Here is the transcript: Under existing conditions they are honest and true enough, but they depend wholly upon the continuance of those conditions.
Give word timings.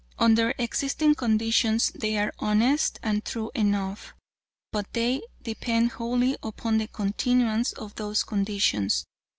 Under 0.17 0.51
existing 0.57 1.13
conditions 1.13 1.91
they 1.93 2.17
are 2.17 2.33
honest 2.39 2.97
and 3.03 3.23
true 3.23 3.51
enough, 3.53 4.15
but 4.71 4.91
they 4.93 5.21
depend 5.43 5.91
wholly 5.91 6.37
upon 6.41 6.79
the 6.79 6.87
continuance 6.87 7.71
of 7.73 7.93
those 7.93 8.23
conditions. 8.23 9.05